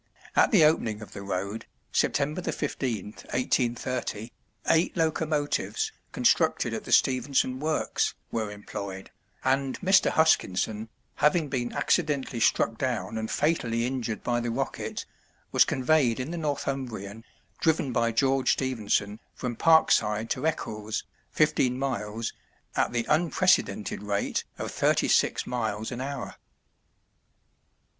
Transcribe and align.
At 0.35 0.49
the 0.49 0.63
opening 0.65 1.03
of 1.03 1.13
the 1.13 1.21
road, 1.21 1.67
September 1.91 2.41
15th, 2.41 3.17
1830, 3.35 4.31
eight 4.69 4.97
locomotives, 4.97 5.91
constructed 6.11 6.73
at 6.73 6.85
the 6.85 6.91
Stephenson 6.91 7.59
works, 7.59 8.15
were 8.31 8.49
employed, 8.49 9.11
and 9.43 9.79
Mr. 9.81 10.09
Huskinson, 10.09 10.89
having 11.17 11.49
been 11.49 11.71
accidentally 11.73 12.39
struck 12.39 12.79
down 12.79 13.15
and 13.15 13.29
fatally 13.29 13.85
injured 13.85 14.23
by 14.23 14.39
the 14.39 14.49
Rocket, 14.49 15.05
was 15.51 15.65
conveyed 15.65 16.19
in 16.19 16.31
the 16.31 16.35
Northumbrian, 16.39 17.23
driven 17.59 17.91
by 17.93 18.11
George 18.11 18.53
Stephenson, 18.53 19.19
from 19.35 19.55
Parkside 19.55 20.29
to 20.31 20.47
Eccles, 20.47 21.03
fifteen 21.29 21.77
miles, 21.77 22.33
at 22.75 22.91
the 22.91 23.05
unprecedented 23.07 24.01
rate 24.01 24.45
of 24.57 24.71
thirty 24.71 25.07
six 25.07 25.45
miles 25.45 25.91
an 25.91 26.01
hour. 26.01 26.37